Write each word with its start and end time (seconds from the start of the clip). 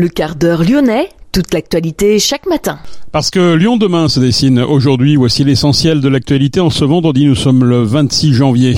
Le 0.00 0.08
quart 0.08 0.34
d'heure 0.34 0.64
lyonnais, 0.64 1.10
toute 1.30 1.52
l'actualité 1.52 2.18
chaque 2.18 2.46
matin. 2.46 2.78
Parce 3.12 3.28
que 3.28 3.52
Lyon 3.52 3.76
demain 3.76 4.08
se 4.08 4.18
dessine 4.18 4.58
aujourd'hui, 4.60 5.16
voici 5.16 5.44
l'essentiel 5.44 6.00
de 6.00 6.08
l'actualité 6.08 6.58
en 6.58 6.70
ce 6.70 6.86
vendredi, 6.86 7.26
nous 7.26 7.34
sommes 7.34 7.64
le 7.64 7.82
26 7.82 8.32
janvier. 8.32 8.74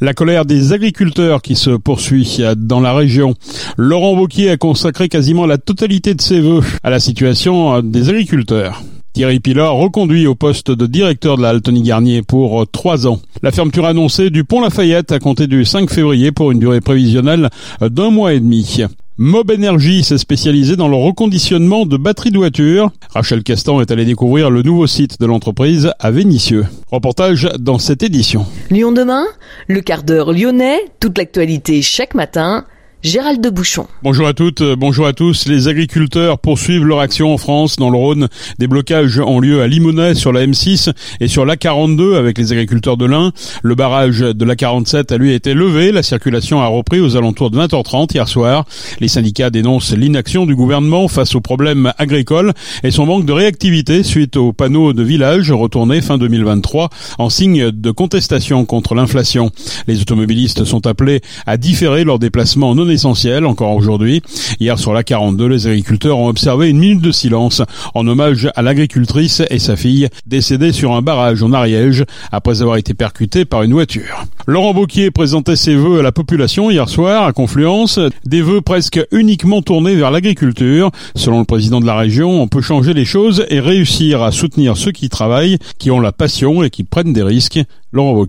La 0.00 0.14
colère 0.14 0.46
des 0.46 0.72
agriculteurs 0.72 1.42
qui 1.42 1.54
se 1.54 1.68
poursuit 1.68 2.40
dans 2.56 2.80
la 2.80 2.94
région. 2.94 3.34
Laurent 3.76 4.14
Wauquiez 4.14 4.48
a 4.48 4.56
consacré 4.56 5.10
quasiment 5.10 5.44
la 5.44 5.58
totalité 5.58 6.14
de 6.14 6.22
ses 6.22 6.40
vœux 6.40 6.62
à 6.82 6.88
la 6.88 6.98
situation 6.98 7.82
des 7.82 8.08
agriculteurs. 8.08 8.82
Thierry 9.12 9.40
Pilar 9.40 9.74
reconduit 9.74 10.26
au 10.26 10.34
poste 10.34 10.70
de 10.70 10.86
directeur 10.86 11.36
de 11.36 11.42
la 11.42 11.50
Altony 11.50 11.82
Garnier 11.82 12.22
pour 12.22 12.66
trois 12.72 13.06
ans. 13.06 13.20
La 13.42 13.52
fermeture 13.52 13.84
annoncée 13.84 14.30
du 14.30 14.44
pont 14.44 14.62
Lafayette 14.62 15.12
a 15.12 15.18
compté 15.18 15.46
du 15.46 15.66
5 15.66 15.90
février 15.90 16.32
pour 16.32 16.52
une 16.52 16.58
durée 16.58 16.80
prévisionnelle 16.80 17.50
d'un 17.82 18.08
mois 18.08 18.32
et 18.32 18.40
demi. 18.40 18.86
Mob 19.16 19.52
Energy 19.52 20.02
s'est 20.02 20.18
spécialisé 20.18 20.74
dans 20.74 20.88
le 20.88 20.96
reconditionnement 20.96 21.86
de 21.86 21.96
batteries 21.96 22.32
de 22.32 22.38
voitures. 22.38 22.90
Rachel 23.10 23.44
Castan 23.44 23.80
est 23.80 23.92
allée 23.92 24.04
découvrir 24.04 24.50
le 24.50 24.62
nouveau 24.62 24.88
site 24.88 25.20
de 25.20 25.26
l'entreprise 25.26 25.92
à 26.00 26.10
Vénissieux. 26.10 26.66
Reportage 26.90 27.48
dans 27.60 27.78
cette 27.78 28.02
édition. 28.02 28.44
Lyon 28.70 28.90
demain, 28.90 29.24
le 29.68 29.82
quart 29.82 30.02
d'heure 30.02 30.32
lyonnais, 30.32 30.80
toute 30.98 31.16
l'actualité 31.16 31.80
chaque 31.80 32.14
matin 32.14 32.64
Gérald 33.04 33.42
de 33.42 33.50
Bouchon. 33.50 33.86
Bonjour 34.02 34.26
à 34.26 34.32
toutes, 34.32 34.62
euh, 34.62 34.76
bonjour 34.76 35.06
à 35.06 35.12
tous. 35.12 35.46
Les 35.46 35.68
agriculteurs 35.68 36.38
poursuivent 36.38 36.86
leur 36.86 37.00
action 37.00 37.34
en 37.34 37.36
France. 37.36 37.76
Dans 37.76 37.90
le 37.90 37.98
Rhône, 37.98 38.28
des 38.58 38.66
blocages 38.66 39.18
ont 39.18 39.40
lieu 39.40 39.60
à 39.60 39.66
Limonest 39.66 40.18
sur 40.18 40.32
la 40.32 40.46
M6 40.46 40.90
et 41.20 41.28
sur 41.28 41.44
l'A42 41.44 42.16
avec 42.16 42.38
les 42.38 42.52
agriculteurs 42.52 42.96
de 42.96 43.04
l'Ain. 43.04 43.32
Le 43.62 43.74
barrage 43.74 44.20
de 44.20 44.44
l'A47 44.46 45.12
a 45.12 45.18
lui 45.18 45.34
été 45.34 45.52
levé. 45.52 45.92
La 45.92 46.02
circulation 46.02 46.62
a 46.62 46.66
repris 46.66 47.00
aux 47.00 47.14
alentours 47.14 47.50
de 47.50 47.58
20h30 47.58 48.14
hier 48.14 48.26
soir. 48.26 48.64
Les 49.00 49.08
syndicats 49.08 49.50
dénoncent 49.50 49.94
l'inaction 49.94 50.46
du 50.46 50.56
gouvernement 50.56 51.06
face 51.06 51.34
aux 51.34 51.42
problèmes 51.42 51.92
agricoles 51.98 52.54
et 52.84 52.90
son 52.90 53.04
manque 53.04 53.26
de 53.26 53.32
réactivité 53.34 54.02
suite 54.02 54.38
aux 54.38 54.54
panneaux 54.54 54.94
de 54.94 55.02
village 55.02 55.52
retournés 55.52 56.00
fin 56.00 56.16
2023 56.16 56.88
en 57.18 57.28
signe 57.28 57.70
de 57.70 57.90
contestation 57.90 58.64
contre 58.64 58.94
l'inflation. 58.94 59.50
Les 59.86 60.00
automobilistes 60.00 60.64
sont 60.64 60.86
appelés 60.86 61.20
à 61.44 61.58
différer 61.58 62.04
leur 62.04 62.18
déplacement 62.18 62.74
non 62.74 62.93
essentiel 62.94 63.44
encore 63.44 63.74
aujourd'hui. 63.74 64.22
Hier 64.60 64.78
sur 64.78 64.92
la 64.92 65.04
42, 65.04 65.46
les 65.46 65.66
agriculteurs 65.66 66.18
ont 66.18 66.28
observé 66.28 66.70
une 66.70 66.78
minute 66.78 67.02
de 67.02 67.12
silence 67.12 67.62
en 67.94 68.06
hommage 68.06 68.48
à 68.56 68.62
l'agricultrice 68.62 69.42
et 69.50 69.58
sa 69.58 69.76
fille 69.76 70.08
décédées 70.26 70.72
sur 70.72 70.92
un 70.92 71.02
barrage 71.02 71.42
en 71.42 71.52
Ariège 71.52 72.04
après 72.32 72.62
avoir 72.62 72.76
été 72.76 72.94
percutées 72.94 73.44
par 73.44 73.62
une 73.62 73.72
voiture. 73.72 74.24
Laurent 74.46 74.74
Bocquier 74.74 75.10
présentait 75.10 75.56
ses 75.56 75.74
vœux 75.74 76.00
à 76.00 76.02
la 76.02 76.12
population 76.12 76.70
hier 76.70 76.88
soir 76.88 77.24
à 77.24 77.32
Confluence, 77.32 77.98
des 78.24 78.42
vœux 78.42 78.60
presque 78.60 79.00
uniquement 79.12 79.62
tournés 79.62 79.96
vers 79.96 80.10
l'agriculture. 80.10 80.90
Selon 81.14 81.38
le 81.38 81.44
président 81.44 81.80
de 81.80 81.86
la 81.86 81.96
région, 81.96 82.42
on 82.42 82.48
peut 82.48 82.60
changer 82.60 82.94
les 82.94 83.04
choses 83.04 83.44
et 83.48 83.60
réussir 83.60 84.22
à 84.22 84.32
soutenir 84.32 84.76
ceux 84.76 84.92
qui 84.92 85.08
travaillent, 85.08 85.58
qui 85.78 85.90
ont 85.90 86.00
la 86.00 86.12
passion 86.12 86.62
et 86.62 86.70
qui 86.70 86.84
prennent 86.84 87.12
des 87.12 87.22
risques. 87.22 87.60
Laurent. 87.94 88.26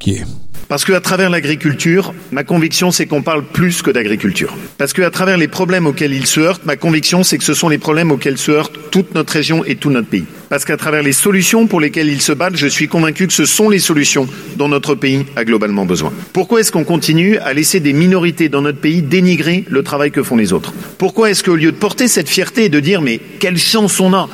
Parce 0.67 0.85
qu'à 0.85 0.99
travers 0.99 1.31
l'agriculture, 1.31 2.13
ma 2.31 2.43
conviction 2.43 2.91
c'est 2.91 3.07
qu'on 3.07 3.23
parle 3.23 3.43
plus 3.43 3.81
que 3.81 3.89
d'agriculture. 3.89 4.55
Parce 4.77 4.93
qu'à 4.93 5.09
travers 5.09 5.37
les 5.37 5.47
problèmes 5.47 5.87
auxquels 5.87 6.13
il 6.13 6.27
se 6.27 6.39
heurte, 6.39 6.65
ma 6.65 6.75
conviction 6.75 7.23
c'est 7.23 7.39
que 7.39 7.43
ce 7.43 7.55
sont 7.55 7.67
les 7.67 7.79
problèmes 7.79 8.11
auxquels 8.11 8.37
se 8.37 8.51
heurte 8.51 8.73
toute 8.91 9.15
notre 9.15 9.33
région 9.33 9.65
et 9.65 9.75
tout 9.75 9.89
notre 9.89 10.07
pays. 10.07 10.25
Parce 10.49 10.65
qu'à 10.65 10.77
travers 10.77 11.01
les 11.01 11.13
solutions 11.13 11.65
pour 11.65 11.79
lesquelles 11.79 12.09
ils 12.09 12.21
se 12.21 12.31
battent, 12.31 12.55
je 12.55 12.67
suis 12.67 12.87
convaincu 12.87 13.25
que 13.25 13.33
ce 13.33 13.45
sont 13.45 13.69
les 13.69 13.79
solutions 13.79 14.27
dont 14.55 14.67
notre 14.67 14.93
pays 14.93 15.25
a 15.35 15.45
globalement 15.45 15.85
besoin. 15.85 16.13
Pourquoi 16.31 16.59
est-ce 16.59 16.71
qu'on 16.71 16.83
continue 16.83 17.37
à 17.39 17.53
laisser 17.53 17.79
des 17.79 17.93
minorités 17.93 18.49
dans 18.49 18.61
notre 18.61 18.79
pays 18.79 19.01
dénigrer 19.01 19.65
le 19.67 19.81
travail 19.81 20.11
que 20.11 20.21
font 20.21 20.37
les 20.37 20.53
autres? 20.53 20.73
Pourquoi 20.99 21.31
est-ce 21.31 21.43
qu'au 21.43 21.55
lieu 21.55 21.71
de 21.71 21.77
porter 21.77 22.07
cette 22.07 22.29
fierté 22.29 22.65
et 22.65 22.69
de 22.69 22.79
dire 22.79 23.01
mais 23.01 23.19
quelle 23.39 23.57
chance 23.57 23.99
on 23.99 24.13
a? 24.13 24.29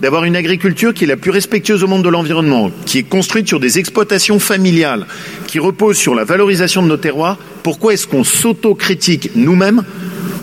D'avoir 0.00 0.24
une 0.24 0.36
agriculture 0.36 0.94
qui 0.94 1.04
est 1.04 1.08
la 1.08 1.16
plus 1.16 1.30
respectueuse 1.30 1.82
au 1.82 1.86
monde 1.86 2.04
de 2.04 2.08
l'environnement, 2.08 2.70
qui 2.84 2.98
est 2.98 3.02
construite 3.02 3.48
sur 3.48 3.60
des 3.60 3.78
exploitations 3.78 4.38
familiales, 4.38 5.06
qui 5.46 5.58
repose 5.58 5.96
sur 5.96 6.14
la 6.14 6.24
valorisation 6.24 6.82
de 6.82 6.88
nos 6.88 6.96
terroirs, 6.96 7.38
pourquoi 7.62 7.94
est-ce 7.94 8.06
qu'on 8.06 8.24
s'autocritique 8.24 9.30
nous-mêmes 9.34 9.82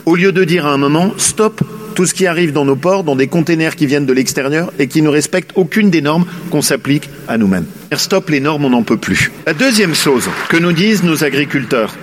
au 0.06 0.16
lieu 0.16 0.32
de 0.32 0.44
dire 0.44 0.66
à 0.66 0.74
un 0.74 0.78
moment 0.78 1.14
stop 1.18 1.62
tout 1.94 2.06
ce 2.06 2.14
qui 2.14 2.26
arrive 2.26 2.52
dans 2.52 2.66
nos 2.66 2.76
ports, 2.76 3.04
dans 3.04 3.16
des 3.16 3.28
containers 3.28 3.76
qui 3.76 3.86
viennent 3.86 4.06
de 4.06 4.14
l'extérieur 4.14 4.74
et 4.80 4.88
qui 4.88 5.02
ne 5.02 5.10
respectent 5.10 5.52
aucune 5.56 5.90
des 5.90 6.02
normes 6.02 6.26
qu'on 6.50 6.62
s'applique 6.62 7.10
à 7.28 7.38
nous-mêmes. 7.38 7.66
Stop 7.96 8.30
les 8.30 8.40
normes, 8.40 8.66
on 8.66 8.72
n'en 8.72 8.84
peut 8.84 8.98
plus. 8.98 9.32
La 9.46 9.54
deuxième 9.54 9.94
chose 9.94 10.28
que 10.50 10.58
nous 10.58 10.74
disent 10.74 11.04
nos 11.04 11.24
agriculteurs, 11.24 11.96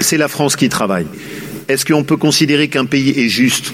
c'est 0.00 0.18
la 0.18 0.28
France 0.28 0.56
qui 0.56 0.68
travaille. 0.68 1.06
Est-ce 1.68 1.84
qu'on 1.84 2.04
peut 2.04 2.16
considérer 2.16 2.68
qu'un 2.68 2.84
pays 2.84 3.10
est 3.10 3.28
juste? 3.28 3.72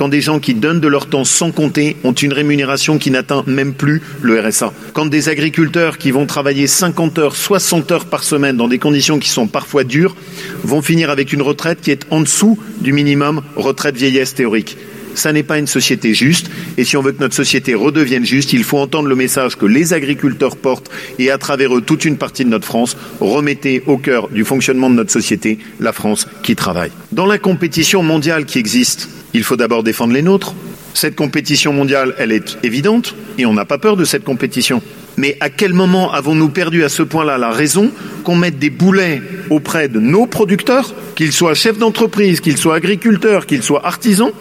Quand 0.00 0.08
des 0.08 0.22
gens 0.22 0.40
qui 0.40 0.54
donnent 0.54 0.80
de 0.80 0.88
leur 0.88 1.10
temps 1.10 1.26
sans 1.26 1.50
compter 1.50 1.94
ont 2.04 2.14
une 2.14 2.32
rémunération 2.32 2.96
qui 2.96 3.10
n'atteint 3.10 3.44
même 3.46 3.74
plus 3.74 4.00
le 4.22 4.40
RSA. 4.40 4.72
Quand 4.94 5.04
des 5.04 5.28
agriculteurs 5.28 5.98
qui 5.98 6.10
vont 6.10 6.24
travailler 6.24 6.66
50 6.66 7.18
heures, 7.18 7.36
60 7.36 7.92
heures 7.92 8.06
par 8.06 8.22
semaine 8.22 8.56
dans 8.56 8.66
des 8.66 8.78
conditions 8.78 9.18
qui 9.18 9.28
sont 9.28 9.46
parfois 9.46 9.84
dures 9.84 10.16
vont 10.64 10.80
finir 10.80 11.10
avec 11.10 11.34
une 11.34 11.42
retraite 11.42 11.82
qui 11.82 11.90
est 11.90 12.06
en 12.08 12.20
dessous 12.22 12.58
du 12.80 12.94
minimum 12.94 13.42
retraite 13.56 13.94
vieillesse 13.94 14.34
théorique. 14.34 14.78
Ça 15.14 15.34
n'est 15.34 15.42
pas 15.42 15.58
une 15.58 15.66
société 15.66 16.14
juste. 16.14 16.50
Et 16.78 16.84
si 16.84 16.96
on 16.96 17.02
veut 17.02 17.12
que 17.12 17.20
notre 17.20 17.34
société 17.34 17.74
redevienne 17.74 18.24
juste, 18.24 18.54
il 18.54 18.64
faut 18.64 18.78
entendre 18.78 19.06
le 19.06 19.16
message 19.16 19.56
que 19.56 19.66
les 19.66 19.92
agriculteurs 19.92 20.56
portent 20.56 20.90
et 21.18 21.30
à 21.30 21.36
travers 21.36 21.76
eux 21.76 21.82
toute 21.82 22.06
une 22.06 22.16
partie 22.16 22.46
de 22.46 22.48
notre 22.48 22.64
France, 22.64 22.96
remettez 23.20 23.82
au 23.86 23.98
cœur 23.98 24.28
du 24.28 24.46
fonctionnement 24.46 24.88
de 24.88 24.94
notre 24.94 25.12
société 25.12 25.58
la 25.78 25.92
France 25.92 26.26
qui 26.42 26.56
travaille. 26.56 26.92
Dans 27.12 27.26
la 27.26 27.36
compétition 27.36 28.02
mondiale 28.02 28.46
qui 28.46 28.58
existe, 28.58 29.10
il 29.34 29.42
faut 29.42 29.56
d'abord 29.56 29.82
défendre 29.82 30.12
les 30.12 30.22
nôtres. 30.22 30.54
Cette 30.94 31.16
compétition 31.16 31.72
mondiale, 31.72 32.14
elle 32.18 32.32
est 32.32 32.58
évidente 32.62 33.14
et 33.38 33.46
on 33.46 33.52
n'a 33.52 33.64
pas 33.64 33.78
peur 33.78 33.96
de 33.96 34.04
cette 34.04 34.24
compétition. 34.24 34.82
Mais 35.16 35.36
à 35.40 35.50
quel 35.50 35.72
moment 35.72 36.12
avons-nous 36.12 36.48
perdu 36.48 36.84
à 36.84 36.88
ce 36.88 37.02
point-là 37.02 37.38
la 37.38 37.50
raison 37.50 37.90
qu'on 38.24 38.36
mette 38.36 38.58
des 38.58 38.70
boulets 38.70 39.22
auprès 39.50 39.88
de 39.88 40.00
nos 40.00 40.26
producteurs, 40.26 40.94
qu'ils 41.14 41.32
soient 41.32 41.54
chefs 41.54 41.78
d'entreprise, 41.78 42.40
qu'ils 42.40 42.56
soient 42.56 42.76
agriculteurs, 42.76 43.46
qu'ils 43.46 43.62
soient 43.62 43.86
artisans, 43.86 44.32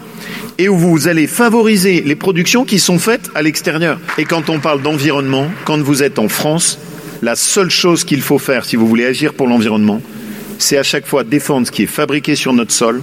et 0.57 0.69
où 0.69 0.77
vous 0.77 1.07
allez 1.07 1.27
favoriser 1.27 2.01
les 2.01 2.15
productions 2.15 2.65
qui 2.65 2.79
sont 2.79 2.99
faites 2.99 3.29
à 3.35 3.41
l'extérieur? 3.41 3.99
Et 4.17 4.25
quand 4.25 4.49
on 4.49 4.59
parle 4.59 4.81
d'environnement, 4.81 5.49
quand 5.65 5.81
vous 5.81 6.03
êtes 6.03 6.19
en 6.19 6.29
France, 6.29 6.79
la 7.21 7.35
seule 7.35 7.69
chose 7.69 8.03
qu'il 8.03 8.21
faut 8.21 8.39
faire 8.39 8.65
si 8.65 8.75
vous 8.75 8.87
voulez 8.87 9.05
agir 9.05 9.33
pour 9.33 9.47
l'environnement, 9.47 10.01
c'est 10.57 10.77
à 10.77 10.83
chaque 10.83 11.07
fois 11.07 11.23
défendre 11.23 11.67
ce 11.67 11.71
qui 11.71 11.83
est 11.83 11.87
fabriqué 11.87 12.35
sur 12.35 12.53
notre 12.53 12.71
sol, 12.71 13.01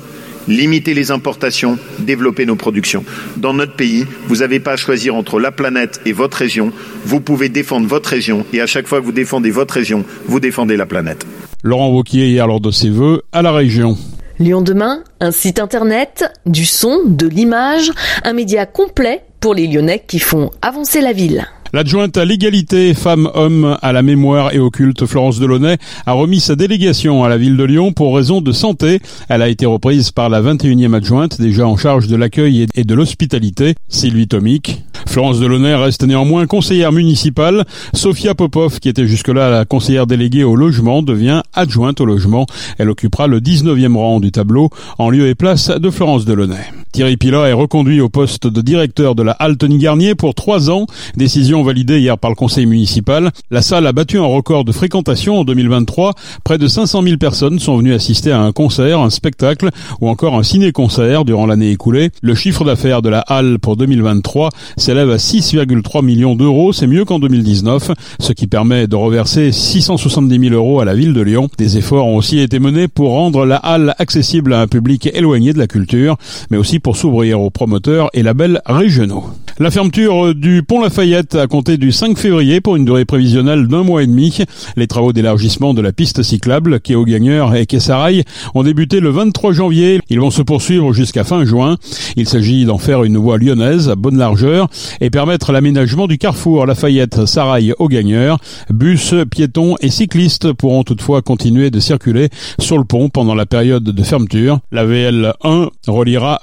limiter 0.48 0.94
les 0.94 1.10
importations, 1.10 1.78
développer 1.98 2.46
nos 2.46 2.56
productions. 2.56 3.04
Dans 3.36 3.54
notre 3.54 3.74
pays, 3.74 4.06
vous 4.28 4.36
n'avez 4.36 4.60
pas 4.60 4.72
à 4.72 4.76
choisir 4.76 5.14
entre 5.14 5.40
la 5.40 5.52
planète 5.52 6.00
et 6.06 6.12
votre 6.12 6.38
région. 6.38 6.72
Vous 7.04 7.20
pouvez 7.20 7.48
défendre 7.48 7.86
votre 7.86 8.10
région 8.10 8.44
et 8.52 8.60
à 8.60 8.66
chaque 8.66 8.86
fois 8.86 9.00
que 9.00 9.04
vous 9.04 9.12
défendez 9.12 9.50
votre 9.50 9.74
région, 9.74 10.04
vous 10.26 10.40
défendez 10.40 10.76
la 10.76 10.86
planète. 10.86 11.26
Laurent 11.62 11.90
Wauquiez 11.90 12.28
hier 12.28 12.46
lors 12.46 12.60
de 12.60 12.70
ses 12.70 12.90
vœux 12.90 13.22
à 13.32 13.42
la 13.42 13.52
région. 13.52 13.96
Lyon 14.38 14.60
demain, 14.60 15.02
un 15.20 15.30
site 15.30 15.58
internet, 15.58 16.24
du 16.44 16.66
son, 16.66 17.04
de 17.06 17.26
l'image, 17.26 17.90
un 18.22 18.34
média 18.34 18.66
complet 18.66 19.22
pour 19.40 19.54
les 19.54 19.66
Lyonnais 19.66 20.04
qui 20.06 20.18
font 20.18 20.50
avancer 20.60 21.00
la 21.00 21.12
ville. 21.12 21.46
L'adjointe 21.76 22.16
à 22.16 22.24
l'égalité 22.24 22.94
femmes-hommes 22.94 23.76
à 23.82 23.92
la 23.92 24.00
mémoire 24.00 24.54
et 24.54 24.58
au 24.58 24.70
culte 24.70 25.04
Florence 25.04 25.38
Delaunay 25.38 25.76
a 26.06 26.12
remis 26.12 26.40
sa 26.40 26.56
délégation 26.56 27.22
à 27.22 27.28
la 27.28 27.36
ville 27.36 27.58
de 27.58 27.64
Lyon 27.64 27.92
pour 27.92 28.16
raison 28.16 28.40
de 28.40 28.50
santé. 28.50 28.98
Elle 29.28 29.42
a 29.42 29.50
été 29.50 29.66
reprise 29.66 30.10
par 30.10 30.30
la 30.30 30.40
21e 30.40 30.94
adjointe 30.94 31.38
déjà 31.38 31.68
en 31.68 31.76
charge 31.76 32.06
de 32.06 32.16
l'accueil 32.16 32.66
et 32.74 32.84
de 32.84 32.94
l'hospitalité, 32.94 33.74
Sylvie 33.90 34.26
Tomic. 34.26 34.84
Florence 35.06 35.38
Delaunay 35.38 35.74
reste 35.74 36.02
néanmoins 36.04 36.46
conseillère 36.46 36.92
municipale. 36.92 37.66
Sophia 37.92 38.34
Popov, 38.34 38.80
qui 38.80 38.88
était 38.88 39.06
jusque-là 39.06 39.50
la 39.50 39.66
conseillère 39.66 40.06
déléguée 40.06 40.44
au 40.44 40.56
logement, 40.56 41.02
devient 41.02 41.42
adjointe 41.52 42.00
au 42.00 42.06
logement. 42.06 42.46
Elle 42.78 42.88
occupera 42.88 43.26
le 43.26 43.40
19e 43.40 43.96
rang 43.96 44.18
du 44.20 44.32
tableau 44.32 44.70
en 44.96 45.10
lieu 45.10 45.28
et 45.28 45.34
place 45.34 45.68
de 45.68 45.90
Florence 45.90 46.24
Delaunay. 46.24 46.72
Thierry 46.96 47.18
Pilat 47.18 47.50
est 47.50 47.52
reconduit 47.52 48.00
au 48.00 48.08
poste 48.08 48.46
de 48.46 48.62
directeur 48.62 49.14
de 49.14 49.22
la 49.22 49.32
Altony 49.32 49.76
Garnier 49.76 50.14
pour 50.14 50.34
trois 50.34 50.70
ans. 50.70 50.86
Décision 51.14 51.62
validée 51.62 52.00
hier 52.00 52.16
par 52.16 52.30
le 52.30 52.36
conseil 52.36 52.64
municipal. 52.64 53.32
La 53.50 53.60
salle 53.60 53.86
a 53.86 53.92
battu 53.92 54.18
un 54.18 54.24
record 54.24 54.64
de 54.64 54.72
fréquentation 54.72 55.40
en 55.40 55.44
2023. 55.44 56.14
Près 56.42 56.56
de 56.56 56.66
500 56.66 57.02
000 57.02 57.16
personnes 57.18 57.58
sont 57.58 57.76
venues 57.76 57.92
assister 57.92 58.32
à 58.32 58.40
un 58.40 58.50
concert, 58.52 59.00
un 59.00 59.10
spectacle 59.10 59.68
ou 60.00 60.08
encore 60.08 60.36
un 60.36 60.42
ciné-concert 60.42 61.26
durant 61.26 61.44
l'année 61.44 61.70
écoulée. 61.70 62.12
Le 62.22 62.34
chiffre 62.34 62.64
d'affaires 62.64 63.02
de 63.02 63.10
la 63.10 63.20
halle 63.20 63.58
pour 63.58 63.76
2023 63.76 64.48
s'élève 64.78 65.10
à 65.10 65.16
6,3 65.16 66.02
millions 66.02 66.34
d'euros. 66.34 66.72
C'est 66.72 66.86
mieux 66.86 67.04
qu'en 67.04 67.18
2019, 67.18 67.90
ce 68.20 68.32
qui 68.32 68.46
permet 68.46 68.86
de 68.86 68.96
reverser 68.96 69.52
670 69.52 70.48
000 70.48 70.54
euros 70.54 70.80
à 70.80 70.86
la 70.86 70.94
ville 70.94 71.12
de 71.12 71.20
Lyon. 71.20 71.50
Des 71.58 71.76
efforts 71.76 72.06
ont 72.06 72.16
aussi 72.16 72.38
été 72.38 72.58
menés 72.58 72.88
pour 72.88 73.10
rendre 73.10 73.44
la 73.44 73.56
halle 73.56 73.94
accessible 73.98 74.54
à 74.54 74.62
un 74.62 74.66
public 74.66 75.10
éloigné 75.12 75.52
de 75.52 75.58
la 75.58 75.66
culture, 75.66 76.16
mais 76.48 76.56
aussi 76.56 76.80
pour 76.86 76.96
s'ouvrir 76.96 77.40
aux 77.40 77.50
promoteurs 77.50 78.10
et 78.14 78.22
labels 78.22 78.62
régionaux. 78.64 79.24
La 79.58 79.70
fermeture 79.70 80.34
du 80.34 80.62
pont 80.62 80.82
Lafayette 80.82 81.34
a 81.34 81.46
compté 81.46 81.78
du 81.78 81.90
5 81.90 82.18
février 82.18 82.60
pour 82.60 82.76
une 82.76 82.84
durée 82.84 83.06
prévisionnelle 83.06 83.68
d'un 83.68 83.84
mois 83.84 84.02
et 84.02 84.06
demi. 84.06 84.40
Les 84.76 84.86
travaux 84.86 85.14
d'élargissement 85.14 85.72
de 85.72 85.80
la 85.80 85.92
piste 85.92 86.22
cyclable, 86.22 86.78
quai 86.78 86.94
aux 86.94 87.06
Gagneurs 87.06 87.54
et 87.54 87.64
quai 87.64 87.80
Sarail, 87.80 88.22
ont 88.54 88.62
débuté 88.62 89.00
le 89.00 89.08
23 89.08 89.52
janvier. 89.52 89.98
Ils 90.10 90.20
vont 90.20 90.30
se 90.30 90.42
poursuivre 90.42 90.92
jusqu'à 90.92 91.24
fin 91.24 91.46
juin. 91.46 91.78
Il 92.16 92.28
s'agit 92.28 92.66
d'en 92.66 92.76
faire 92.76 93.02
une 93.02 93.16
voie 93.16 93.38
lyonnaise 93.38 93.88
à 93.88 93.96
bonne 93.96 94.18
largeur 94.18 94.68
et 95.00 95.08
permettre 95.08 95.52
l'aménagement 95.52 96.06
du 96.06 96.18
carrefour 96.18 96.66
Lafayette 96.66 97.24
Sarail 97.24 97.72
aux 97.78 97.88
Gagneurs. 97.88 98.38
Bus, 98.68 99.14
piétons 99.30 99.76
et 99.80 99.88
cyclistes 99.88 100.52
pourront 100.52 100.84
toutefois 100.84 101.22
continuer 101.22 101.70
de 101.70 101.80
circuler 101.80 102.28
sur 102.58 102.76
le 102.76 102.84
pont 102.84 103.08
pendant 103.08 103.34
la 103.34 103.46
période 103.46 103.84
de 103.84 104.02
fermeture. 104.02 104.58
La 104.70 104.84
VL 104.84 105.32
1 105.42 105.70
reliera 105.88 106.40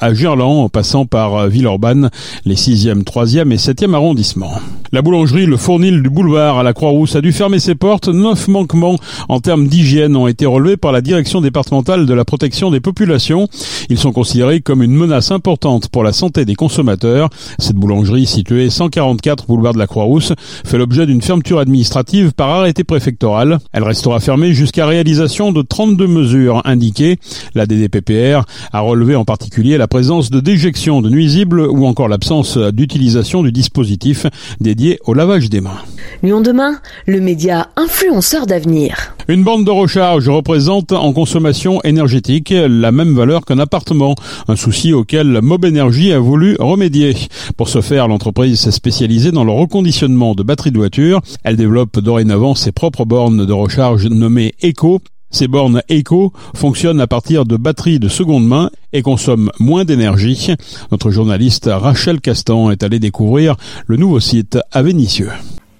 À 0.00 0.12
Gerland 0.12 0.64
en 0.64 0.68
passant 0.68 1.06
par 1.06 1.46
Villeurbanne 1.46 2.10
les 2.44 2.56
6e, 2.56 3.04
3e 3.04 3.52
et 3.52 3.56
7e 3.56 3.94
arrondissements. 3.94 4.50
La 4.90 5.02
boulangerie 5.02 5.46
Le 5.46 5.56
Fournil 5.56 6.02
du 6.02 6.10
boulevard 6.10 6.58
à 6.58 6.64
la 6.64 6.72
Croix-Rousse 6.72 7.14
a 7.14 7.20
dû 7.20 7.32
fermer 7.32 7.60
ses 7.60 7.76
portes. 7.76 8.08
Neuf 8.08 8.48
manquements 8.48 8.96
en 9.28 9.38
termes 9.38 9.68
d'hygiène 9.68 10.16
ont 10.16 10.26
été 10.26 10.46
relevés 10.46 10.76
par 10.76 10.90
la 10.90 11.00
direction 11.00 11.40
départementale 11.40 12.06
de 12.06 12.12
la 12.12 12.24
protection 12.24 12.72
des 12.72 12.80
populations. 12.80 13.48
Ils 13.88 13.98
sont 13.98 14.10
considérés 14.10 14.60
comme 14.60 14.82
une 14.82 14.94
menace 14.94 15.30
importante 15.30 15.88
pour 15.88 16.02
la 16.02 16.12
santé 16.12 16.44
des 16.44 16.56
consommateurs. 16.56 17.30
Cette 17.58 17.76
boulangerie 17.76 18.26
située 18.26 18.68
144 18.68 19.46
boulevard 19.46 19.74
de 19.74 19.78
la 19.78 19.86
Croix-Rousse 19.86 20.32
fait 20.64 20.76
l'objet 20.76 21.06
d'une 21.06 21.22
fermeture 21.22 21.60
administrative 21.60 22.32
par 22.32 22.50
arrêté 22.50 22.82
préfectoral. 22.82 23.60
Elle 23.72 23.84
restera 23.84 24.18
fermée 24.18 24.52
jusqu'à 24.54 24.86
réalisation 24.86 25.52
de 25.52 25.62
32 25.62 26.06
mesures 26.08 26.62
indiquées. 26.64 27.18
La 27.54 27.66
DDPPR 27.66 28.42
a 28.72 28.80
relevé 28.80 29.14
en 29.14 29.24
particulier 29.24 29.41
la 29.78 29.88
présence 29.88 30.30
de 30.30 30.40
déjections 30.40 31.02
de 31.02 31.10
nuisibles 31.10 31.60
ou 31.60 31.86
encore 31.86 32.08
la 32.08 32.12
l'absence 32.22 32.56
d'utilisation 32.56 33.42
du 33.42 33.50
dispositif 33.50 34.26
dédié 34.60 35.00
au 35.06 35.12
lavage 35.12 35.50
des 35.50 35.60
mains. 35.60 35.80
Lyon 36.22 36.40
demain, 36.40 36.78
le 37.06 37.20
média 37.20 37.68
influenceur 37.74 38.46
d'avenir. 38.46 39.16
Une 39.26 39.42
bande 39.42 39.64
de 39.64 39.72
recharge 39.72 40.28
représente 40.28 40.92
en 40.92 41.12
consommation 41.12 41.82
énergétique 41.82 42.54
la 42.54 42.92
même 42.92 43.16
valeur 43.16 43.44
qu'un 43.44 43.58
appartement, 43.58 44.14
un 44.46 44.54
souci 44.54 44.92
auquel 44.92 45.40
Mob 45.42 45.64
Energy 45.64 46.12
a 46.12 46.20
voulu 46.20 46.56
remédier. 46.60 47.16
Pour 47.56 47.68
ce 47.68 47.80
faire, 47.80 48.06
l'entreprise 48.06 48.60
s'est 48.60 48.70
spécialisée 48.70 49.32
dans 49.32 49.44
le 49.44 49.52
reconditionnement 49.52 50.36
de 50.36 50.44
batteries 50.44 50.70
de 50.70 50.78
voitures. 50.78 51.22
Elle 51.42 51.56
développe 51.56 51.98
dorénavant 51.98 52.54
ses 52.54 52.70
propres 52.70 53.04
bornes 53.04 53.46
de 53.46 53.52
recharge 53.52 54.06
nommées 54.06 54.54
Eco 54.62 55.00
ces 55.32 55.48
bornes 55.48 55.82
Eco 55.90 56.32
fonctionnent 56.54 57.00
à 57.00 57.06
partir 57.06 57.44
de 57.44 57.56
batteries 57.56 57.98
de 57.98 58.08
seconde 58.08 58.46
main 58.46 58.70
et 58.92 59.02
consomment 59.02 59.50
moins 59.58 59.84
d'énergie. 59.84 60.54
Notre 60.92 61.10
journaliste 61.10 61.68
Rachel 61.72 62.20
Castan 62.20 62.70
est 62.70 62.84
allée 62.84 63.00
découvrir 63.00 63.56
le 63.86 63.96
nouveau 63.96 64.20
site 64.20 64.58
à 64.70 64.82
Vénissieux. 64.82 65.30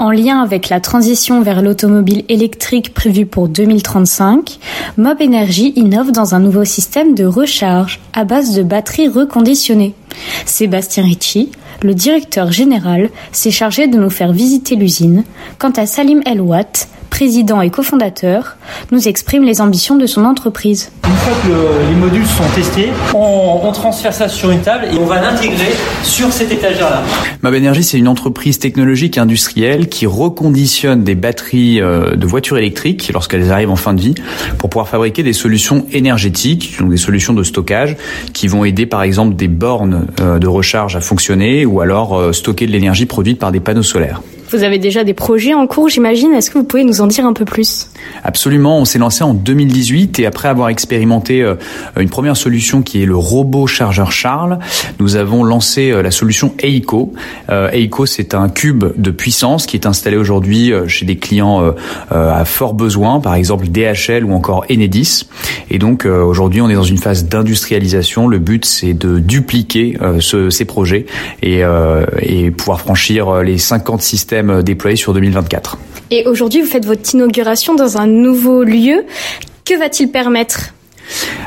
En 0.02 0.10
lien 0.10 0.40
avec 0.42 0.68
la 0.68 0.80
transition 0.80 1.42
vers 1.42 1.62
l'automobile 1.62 2.24
électrique 2.28 2.92
prévue 2.92 3.24
pour 3.24 3.48
2035, 3.48 4.58
Mob 4.96 5.18
Energy 5.22 5.72
innove 5.76 6.10
dans 6.10 6.34
un 6.34 6.40
nouveau 6.40 6.64
système 6.64 7.14
de 7.14 7.24
recharge 7.24 8.00
à 8.12 8.24
base 8.24 8.52
de 8.56 8.64
batteries 8.64 9.06
reconditionnées. 9.06 9.94
Sébastien 10.44 11.04
Ricci, 11.04 11.50
le 11.82 11.94
directeur 11.94 12.50
général, 12.50 13.10
s'est 13.30 13.52
chargé 13.52 13.86
de 13.86 13.96
nous 13.96 14.10
faire 14.10 14.32
visiter 14.32 14.74
l'usine. 14.74 15.22
Quant 15.58 15.70
à 15.70 15.86
Salim 15.86 16.20
Elwat, 16.26 16.88
président 17.12 17.60
et 17.60 17.68
cofondateur, 17.68 18.56
nous 18.90 19.06
exprime 19.06 19.44
les 19.44 19.60
ambitions 19.60 19.96
de 19.96 20.06
son 20.06 20.24
entreprise. 20.24 20.90
Une 21.04 21.12
fois 21.12 21.34
que 21.44 21.90
les 21.90 21.94
modules 21.94 22.26
sont 22.26 22.48
testés, 22.54 22.88
on, 23.12 23.70
transfère 23.70 24.14
ça 24.14 24.28
sur 24.28 24.50
une 24.50 24.62
table 24.62 24.86
et 24.90 24.96
on 24.96 25.04
va 25.04 25.20
l'intégrer 25.20 25.72
sur 26.02 26.32
cette 26.32 26.50
étagère-là. 26.50 27.02
Mab 27.42 27.54
Energy, 27.54 27.82
c'est 27.82 27.98
une 27.98 28.08
entreprise 28.08 28.58
technologique 28.58 29.18
industrielle 29.18 29.90
qui 29.90 30.06
reconditionne 30.06 31.04
des 31.04 31.14
batteries 31.14 31.82
euh, 31.82 32.16
de 32.16 32.26
voitures 32.26 32.56
électriques 32.56 33.10
lorsqu'elles 33.12 33.52
arrivent 33.52 33.70
en 33.70 33.76
fin 33.76 33.92
de 33.92 34.00
vie 34.00 34.14
pour 34.56 34.70
pouvoir 34.70 34.88
fabriquer 34.88 35.22
des 35.22 35.34
solutions 35.34 35.84
énergétiques, 35.92 36.76
donc 36.80 36.90
des 36.90 36.96
solutions 36.96 37.34
de 37.34 37.42
stockage 37.42 37.96
qui 38.32 38.48
vont 38.48 38.64
aider 38.64 38.86
par 38.86 39.02
exemple 39.02 39.36
des 39.36 39.48
bornes 39.48 40.06
euh, 40.22 40.38
de 40.38 40.48
recharge 40.48 40.96
à 40.96 41.02
fonctionner 41.02 41.66
ou 41.66 41.82
alors 41.82 42.18
euh, 42.18 42.32
stocker 42.32 42.66
de 42.66 42.72
l'énergie 42.72 43.04
produite 43.04 43.38
par 43.38 43.52
des 43.52 43.60
panneaux 43.60 43.82
solaires. 43.82 44.22
Vous 44.52 44.64
avez 44.64 44.78
déjà 44.78 45.02
des 45.02 45.14
projets 45.14 45.54
en 45.54 45.66
cours, 45.66 45.88
j'imagine. 45.88 46.34
Est-ce 46.34 46.50
que 46.50 46.58
vous 46.58 46.64
pouvez 46.64 46.84
nous 46.84 47.00
en 47.00 47.06
dire 47.06 47.24
un 47.24 47.32
peu 47.32 47.46
plus? 47.46 47.88
Absolument. 48.22 48.78
On 48.78 48.84
s'est 48.84 48.98
lancé 48.98 49.24
en 49.24 49.32
2018 49.32 50.18
et 50.18 50.26
après 50.26 50.48
avoir 50.48 50.68
expérimenté 50.68 51.42
euh, 51.42 51.54
une 51.98 52.10
première 52.10 52.36
solution 52.36 52.82
qui 52.82 53.02
est 53.02 53.06
le 53.06 53.16
robot 53.16 53.66
chargeur 53.66 54.12
Charles, 54.12 54.58
nous 55.00 55.16
avons 55.16 55.42
lancé 55.42 55.90
euh, 55.90 56.02
la 56.02 56.10
solution 56.10 56.52
EICO. 56.62 57.14
Euh, 57.48 57.70
EICO, 57.70 58.04
c'est 58.04 58.34
un 58.34 58.50
cube 58.50 58.84
de 58.94 59.10
puissance 59.10 59.64
qui 59.64 59.76
est 59.76 59.86
installé 59.86 60.18
aujourd'hui 60.18 60.72
chez 60.86 61.06
des 61.06 61.16
clients 61.16 61.72
à 62.10 62.44
fort 62.44 62.74
besoin, 62.74 63.20
par 63.20 63.34
exemple 63.34 63.68
DHL 63.68 64.24
ou 64.24 64.34
encore 64.34 64.66
Enedis. 64.70 65.26
Et 65.70 65.78
donc 65.78 66.04
aujourd'hui, 66.04 66.60
on 66.60 66.68
est 66.68 66.74
dans 66.74 66.82
une 66.82 66.98
phase 66.98 67.26
d'industrialisation. 67.26 68.28
Le 68.28 68.38
but, 68.38 68.64
c'est 68.64 68.92
de 68.92 69.18
dupliquer 69.18 69.96
ces 70.20 70.64
projets 70.64 71.06
et, 71.42 71.62
et 72.20 72.50
pouvoir 72.50 72.80
franchir 72.80 73.42
les 73.42 73.58
50 73.58 74.02
systèmes 74.02 74.41
euh, 74.50 74.62
déployé 74.62 74.96
sur 74.96 75.14
2024. 75.14 75.78
Et 76.10 76.26
aujourd'hui, 76.26 76.60
vous 76.60 76.68
faites 76.68 76.86
votre 76.86 77.14
inauguration 77.14 77.74
dans 77.74 77.98
un 77.98 78.06
nouveau 78.06 78.62
lieu. 78.62 79.04
Que 79.64 79.78
va-t-il 79.78 80.10
permettre? 80.10 80.74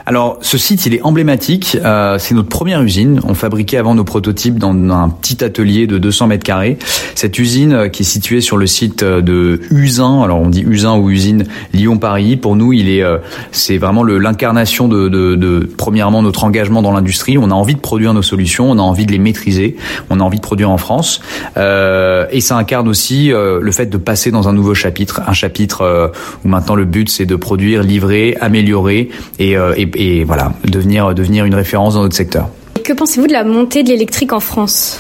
Alors, 0.08 0.38
ce 0.42 0.60
site, 0.60 0.86
il 0.86 0.94
est 0.94 1.02
emblématique. 1.02 1.78
Euh, 1.84 2.20
c'est 2.20 2.36
notre 2.36 2.50
première 2.50 2.82
usine. 2.84 3.22
On 3.28 3.34
fabriquait 3.34 3.78
avant 3.78 3.96
nos 3.96 4.04
prototypes 4.04 4.60
dans 4.60 4.72
un 4.72 5.10
petit 5.10 5.44
atelier 5.44 5.88
de 5.88 5.98
200 5.98 6.28
mètres 6.28 6.44
carrés. 6.44 6.78
Cette 7.16 7.40
usine, 7.40 7.74
euh, 7.74 7.88
qui 7.90 8.04
est 8.04 8.06
située 8.06 8.40
sur 8.40 8.58
le 8.58 8.68
site 8.68 9.02
euh, 9.02 9.22
de 9.22 9.62
Usin, 9.72 10.22
alors 10.22 10.40
on 10.40 10.50
dit 10.50 10.62
Usin 10.62 10.96
ou 10.96 11.10
usine 11.10 11.46
Lyon-Paris. 11.74 12.38
Pour 12.38 12.56
nous, 12.56 12.72
il 12.72 12.88
est, 12.88 13.04
c'est 13.52 13.78
vraiment 13.78 14.04
l'incarnation 14.04 14.88
de, 14.88 15.10
de, 15.10 15.36
de, 15.36 15.68
premièrement, 15.78 16.22
notre 16.22 16.44
engagement 16.44 16.84
dans 16.84 16.92
l'industrie. 16.92 17.38
On 17.40 17.50
a 17.50 17.54
envie 17.54 17.76
de 17.76 17.80
produire 17.80 18.14
nos 18.14 18.22
solutions, 18.22 18.70
on 18.70 18.78
a 18.78 18.82
envie 18.82 19.06
de 19.06 19.12
les 19.12 19.18
maîtriser, 19.18 19.76
on 20.10 20.20
a 20.20 20.24
envie 20.24 20.38
de 20.38 20.44
produire 20.44 20.70
en 20.70 20.78
France. 20.78 21.22
Euh, 21.58 22.28
et 22.32 22.42
ça 22.42 22.58
incarne 22.58 22.88
aussi 22.88 23.30
le 23.30 23.72
fait 23.72 23.88
de 23.88 23.98
passer 23.98 24.32
dans 24.32 24.48
un 24.48 24.54
nouveau 24.54 24.74
chapitre, 24.74 25.22
un 25.26 25.34
chapitre 25.34 26.12
où 26.44 26.48
maintenant 26.48 26.76
le 26.76 26.86
but 26.86 27.10
c'est 27.10 27.26
de 27.26 27.36
produire, 27.36 27.82
livrer, 27.82 28.38
améliorer 28.40 29.10
et 29.40 29.55
et, 29.56 29.82
et 29.82 30.16
et 30.16 30.24
voilà, 30.24 30.54
devenir, 30.66 31.14
devenir 31.14 31.46
une 31.46 31.56
référence 31.56 31.96
dans 31.96 32.04
notre 32.04 32.16
secteur. 32.16 32.50
Que 32.84 32.94
pensez-vous 32.94 33.28
de 33.28 33.34
la 33.34 33.44
montée 33.44 33.84
de 33.84 33.90
l'électrique 33.90 34.34
en 34.34 34.40
France? 34.40 35.00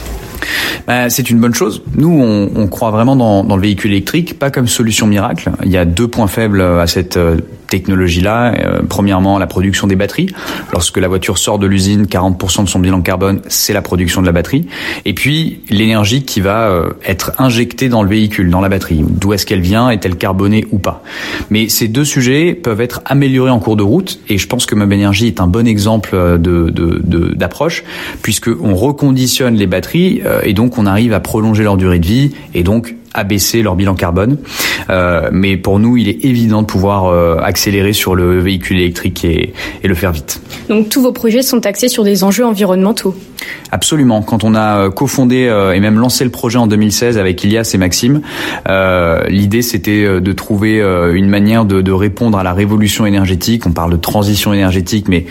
Bah, 0.88 1.10
c'est 1.10 1.30
une 1.30 1.40
bonne 1.40 1.54
chose. 1.54 1.82
Nous, 1.96 2.10
on, 2.10 2.50
on 2.56 2.68
croit 2.68 2.92
vraiment 2.92 3.16
dans, 3.16 3.44
dans, 3.44 3.56
le 3.56 3.62
véhicule 3.62 3.92
électrique, 3.92 4.38
pas 4.38 4.52
comme 4.52 4.68
solution 4.68 5.08
miracle. 5.08 5.52
Il 5.64 5.72
y 5.72 5.78
a 5.78 5.86
deux 5.86 6.08
points 6.08 6.28
faibles 6.28 6.62
à 6.62 6.88
cette 6.88 7.18
euh, 7.66 7.70
technologie-là. 7.70 8.54
Euh, 8.54 8.82
premièrement, 8.88 9.38
la 9.40 9.48
production 9.48 9.88
des 9.88 9.96
batteries. 9.96 10.28
Lorsque 10.74 10.98
la 10.98 11.08
voiture 11.08 11.38
sort 11.38 11.60
de 11.60 11.68
l'usine, 11.68 12.06
40% 12.06 12.64
de 12.66 12.70
son 12.70 12.80
bilan 12.80 13.02
carbone, 13.02 13.42
c'est 13.48 13.74
la 13.74 13.82
production 13.82 14.22
de 14.22 14.26
la 14.26 14.34
batterie. 14.34 14.68
Et 15.06 15.14
puis, 15.14 15.62
l'énergie 15.70 16.24
qui 16.24 16.42
va 16.42 16.70
euh, 16.70 16.90
être 17.06 17.32
injectée 17.38 17.90
dans 17.90 18.04
le 18.04 18.10
véhicule, 18.10 18.50
dans 18.50 18.62
la 18.62 18.70
batterie. 18.70 19.04
D'où 19.08 19.34
est-ce 19.34 19.46
qu'elle 19.46 19.62
vient 19.62 19.90
Est-elle 19.90 20.16
carbonée 20.16 20.66
ou 20.72 20.78
pas 20.78 21.04
Mais 21.50 21.70
ces 21.70 21.88
deux 21.88 22.06
sujets 22.06 22.54
peuvent 22.54 22.82
être 22.82 23.02
améliorés 23.06 23.52
en 23.52 23.60
cours 23.60 23.78
de 23.78 23.84
route. 23.84 24.20
Et 24.30 24.38
je 24.38 24.48
pense 24.48 24.66
que 24.66 24.76
Mob 24.76 24.92
Energy 24.92 25.28
est 25.28 25.40
un 25.40 25.48
bon 25.48 25.68
exemple 25.68 26.12
d'approche, 26.38 27.84
de, 27.84 27.88
de, 27.88 28.22
puisque 28.22 28.50
on 28.62 28.76
reconditionne 28.76 29.56
les 29.56 29.68
batteries 29.68 30.22
et 30.44 30.54
donc 30.54 30.66
donc 30.66 30.80
on 30.80 30.88
arrive 30.88 31.14
à 31.14 31.20
prolonger 31.20 31.64
leur 31.64 31.78
durée 31.78 32.00
de 32.00 32.08
vie 32.08 32.32
et 32.56 32.64
donc 32.64 32.96
abaisser 33.16 33.62
leur 33.62 33.76
bilan 33.76 33.96
carbone. 33.96 34.38
Euh, 34.90 35.30
mais 35.32 35.58
pour 35.58 35.80
nous, 35.80 35.98
il 35.98 36.10
est 36.10 36.24
évident 36.26 36.62
de 36.62 36.68
pouvoir 36.68 37.06
euh, 37.06 37.38
accélérer 37.42 37.94
sur 37.94 38.16
le 38.16 38.40
véhicule 38.40 38.78
électrique 38.78 39.26
et, 39.26 39.54
et, 39.84 39.88
le 39.88 39.96
faire 39.96 40.12
vite. 40.12 40.42
Donc 40.70 40.90
tous 40.90 41.02
vos 41.02 41.12
projets 41.12 41.42
sont 41.42 41.66
axés 41.66 41.88
sur 41.88 42.04
des 42.04 42.24
enjeux 42.24 42.46
environnementaux 42.46 43.16
Absolument. 43.72 44.22
Quand 44.22 44.44
on 44.44 44.56
a 44.56 44.86
euh, 44.86 44.90
cofondé 44.90 45.48
euh, 45.48 45.74
et 45.74 45.80
même 45.80 46.00
lancé 46.00 46.24
le 46.24 46.30
projet 46.30 46.58
en 46.58 46.68
2016 46.68 47.18
avec 47.18 47.44
Ilias 47.44 47.72
et 47.74 47.78
Maxime, 47.78 48.22
euh, 48.68 49.24
l'idée 49.28 49.62
c'était 49.62 50.22
de 50.22 50.32
trouver 50.32 50.80
une 51.14 51.30
manière 51.30 51.66
de, 51.66 51.82
de 51.82 51.92
répondre 51.92 52.38
à 52.38 52.44
la 52.44 52.54
révolution 52.54 53.06
énergétique. 53.06 53.66
On 53.66 53.72
parle 53.72 53.92
de 53.92 53.98
transition 53.98 54.54
énergétique, 54.54 55.08
mais 55.08 55.26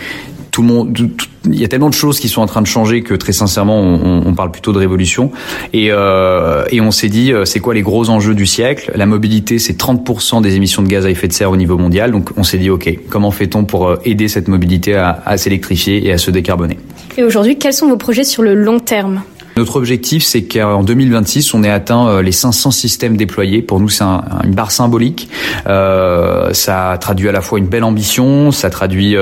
il 0.61 1.59
y 1.59 1.63
a 1.63 1.67
tellement 1.67 1.89
de 1.89 1.93
choses 1.93 2.19
qui 2.19 2.29
sont 2.29 2.41
en 2.41 2.45
train 2.45 2.61
de 2.61 2.67
changer 2.67 3.01
que 3.01 3.13
très 3.13 3.33
sincèrement, 3.33 3.79
on, 3.81 4.33
parle 4.33 4.51
plutôt 4.51 4.73
de 4.73 4.77
révolution. 4.77 5.31
Et, 5.73 5.87
euh, 5.91 6.65
on 6.73 6.91
s'est 6.91 7.09
dit, 7.09 7.31
euh, 7.31 7.45
c'est 7.45 7.59
quoi 7.59 7.73
les 7.73 7.81
gros 7.81 8.09
enjeux 8.09 8.35
du 8.35 8.45
siècle? 8.45 8.91
La 8.95 9.05
mobilité, 9.05 9.59
c'est 9.59 9.79
30% 9.79 10.41
des 10.41 10.55
émissions 10.55 10.81
de 10.81 10.87
gaz 10.87 11.05
à 11.05 11.09
effet 11.09 11.27
de 11.27 11.33
serre 11.33 11.51
au 11.51 11.57
niveau 11.57 11.77
mondial. 11.77 12.11
Donc 12.11 12.29
on 12.37 12.43
s'est 12.43 12.57
dit, 12.57 12.69
ok, 12.69 12.89
comment 13.09 13.31
fait-on 13.31 13.65
pour 13.65 13.87
euh, 13.87 13.95
aider 14.05 14.27
cette 14.27 14.47
mobilité 14.47 14.95
à, 14.95 15.21
à 15.25 15.37
s'électrifier 15.37 16.05
et 16.05 16.11
à 16.11 16.17
se 16.17 16.31
décarboner? 16.31 16.77
Et 17.17 17.23
aujourd'hui, 17.23 17.57
quels 17.57 17.73
sont 17.73 17.87
vos 17.87 17.97
projets 17.97 18.23
sur 18.23 18.43
le 18.43 18.53
long 18.53 18.79
terme? 18.79 19.21
Notre 19.57 19.77
objectif, 19.77 20.23
c'est 20.23 20.43
qu'en 20.43 20.83
2026, 20.83 21.53
on 21.53 21.63
ait 21.63 21.69
atteint 21.69 22.21
les 22.21 22.31
500 22.31 22.71
systèmes 22.71 23.17
déployés. 23.17 23.61
Pour 23.61 23.79
nous, 23.79 23.89
c'est 23.89 24.03
un, 24.03 24.23
une 24.43 24.53
barre 24.53 24.71
symbolique. 24.71 25.29
Euh, 25.67 26.53
ça 26.53 26.97
traduit 26.99 27.29
à 27.29 27.31
la 27.31 27.41
fois 27.41 27.59
une 27.59 27.67
belle 27.67 27.83
ambition, 27.83 28.51
ça 28.51 28.69
traduit 28.69 29.15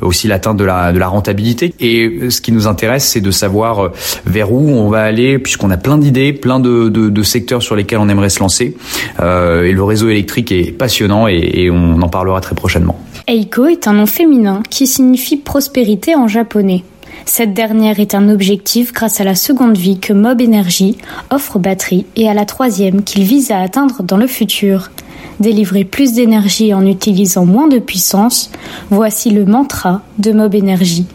aussi 0.00 0.28
l'atteinte 0.28 0.56
de 0.56 0.64
la, 0.64 1.08
rentabilité. 1.08 1.74
Et 1.80 2.30
ce 2.30 2.40
qui 2.40 2.52
nous 2.52 2.66
intéresse, 2.66 3.04
c'est 3.04 3.20
de 3.20 3.30
savoir 3.30 3.90
vers 4.26 4.52
où 4.52 4.68
on 4.70 4.88
va 4.88 5.02
aller, 5.02 5.38
puisqu'on 5.38 5.70
a 5.70 5.76
plein 5.76 5.98
d'idées, 5.98 6.32
plein 6.32 6.60
de, 6.60 7.22
secteurs 7.22 7.62
sur 7.62 7.76
lesquels 7.76 7.98
on 7.98 8.08
aimerait 8.08 8.30
se 8.30 8.40
lancer. 8.40 8.76
Euh, 9.20 9.64
et 9.64 9.72
le 9.72 9.82
réseau 9.82 10.08
électrique 10.08 10.52
est 10.52 10.72
passionnant 10.72 11.28
et, 11.28 11.50
et 11.54 11.70
on 11.70 12.00
en 12.00 12.08
parlera 12.08 12.40
très 12.40 12.54
prochainement. 12.54 12.98
Eiko 13.28 13.66
est 13.66 13.86
un 13.86 13.92
nom 13.92 14.06
féminin 14.06 14.62
qui 14.70 14.86
signifie 14.86 15.36
prospérité 15.36 16.16
en 16.16 16.26
japonais. 16.26 16.84
Cette 17.24 17.54
dernière 17.54 18.00
est 18.00 18.14
un 18.14 18.28
objectif 18.28 18.92
grâce 18.92 19.20
à 19.20 19.24
la 19.24 19.34
seconde 19.34 19.76
vie 19.76 19.98
que 19.98 20.12
Mob 20.12 20.40
Energy 20.40 20.96
offre 21.30 21.56
aux 21.56 21.60
batteries 21.60 22.06
et 22.16 22.28
à 22.28 22.34
la 22.34 22.44
troisième 22.44 23.02
qu'il 23.02 23.22
vise 23.22 23.50
à 23.50 23.60
atteindre 23.60 24.02
dans 24.02 24.16
le 24.16 24.26
futur. 24.26 24.90
Délivrer 25.38 25.84
plus 25.84 26.12
d'énergie 26.12 26.74
en 26.74 26.84
utilisant 26.84 27.46
moins 27.46 27.68
de 27.68 27.78
puissance, 27.78 28.50
voici 28.90 29.30
le 29.30 29.44
mantra 29.44 30.02
de 30.18 30.32
Mob 30.32 30.54
Energy. 30.54 31.06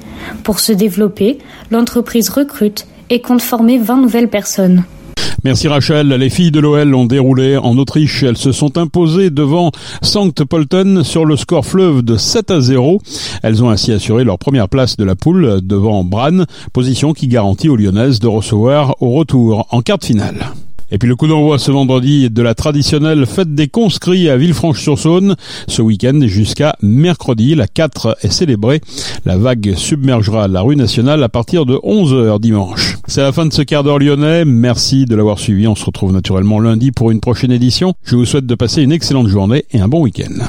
Pour 0.44 0.60
se 0.60 0.72
développer, 0.72 1.38
l'entreprise 1.70 2.30
recrute 2.30 2.88
et 3.10 3.22
compte 3.22 3.42
former 3.42 3.78
20 3.78 3.98
nouvelles 3.98 4.30
personnes. 4.30 4.84
Merci 5.46 5.68
Rachel. 5.68 6.08
Les 6.08 6.32
filles 6.32 6.50
de 6.50 6.60
l'OL 6.60 6.96
ont 6.96 7.06
déroulé 7.06 7.56
en 7.56 7.78
Autriche. 7.78 8.24
Elles 8.24 8.36
se 8.36 8.52
sont 8.52 8.80
imposées 8.80 9.30
devant 9.30 9.72
Sankt 10.02 10.44
Polten 10.44 11.04
sur 11.04 11.24
le 11.24 11.38
score 11.38 11.64
fleuve 11.64 12.02
de 12.02 12.18
7 12.18 12.50
à 12.50 12.62
0. 12.62 13.00
Elles 13.44 13.64
ont 13.64 13.70
ainsi 13.70 13.92
assuré 13.92 14.24
leur 14.24 14.40
première 14.40 14.68
place 14.68 14.98
de 14.98 15.04
la 15.04 15.16
poule 15.16 15.60
devant 15.62 16.04
Bran, 16.04 16.46
position 16.74 17.14
qui 17.14 17.28
garantit 17.28 17.70
aux 17.70 17.76
Lyonnaises 17.76 18.18
de 18.18 18.28
recevoir 18.28 18.96
au 19.04 19.12
retour 19.12 19.68
en 19.70 19.84
quart 19.84 20.00
de 20.00 20.06
finale. 20.06 20.52
Et 20.96 20.98
puis 20.98 21.10
le 21.10 21.18
coup 21.18 21.28
d'envoi 21.28 21.60
ce 21.60 21.72
vendredi 21.72 22.30
de 22.30 22.42
la 22.42 22.56
traditionnelle 22.56 23.26
fête 23.26 23.54
des 23.54 23.68
conscrits 23.68 24.30
à 24.30 24.38
Villefranche-sur-Saône. 24.38 25.36
Ce 25.68 25.82
week-end 25.82 26.18
jusqu'à 26.24 26.78
mercredi, 26.82 27.54
la 27.54 27.68
4 27.68 28.20
est 28.22 28.32
célébrée. 28.32 28.80
La 29.26 29.36
vague 29.36 29.74
submergera 29.76 30.48
la 30.48 30.62
rue 30.62 30.78
nationale 30.78 31.22
à 31.22 31.28
partir 31.28 31.66
de 31.66 31.76
11h 31.76 32.40
dimanche. 32.40 32.98
C'est 33.08 33.20
la 33.20 33.34
fin 33.34 33.46
de 33.46 33.52
ce 33.52 33.62
quart 33.62 33.84
d'heure 33.84 34.00
lyonnais. 34.00 34.46
Merci 34.46 35.04
de 35.04 35.18
l'avoir 35.18 35.38
suivi. 35.38 35.68
On 35.68 35.76
se 35.76 35.84
retrouve 35.84 36.14
naturellement 36.14 36.62
lundi 36.62 36.94
pour 36.94 37.12
une 37.12 37.20
prochaine 37.20 37.52
édition. 37.52 37.94
Je 38.06 38.16
vous 38.16 38.24
souhaite 38.24 38.46
de 38.46 38.56
passer 38.56 38.82
une 38.82 38.94
excellente 38.94 39.28
journée 39.28 39.66
et 39.72 39.82
un 39.82 39.90
bon 39.90 40.02
week-end. 40.02 40.46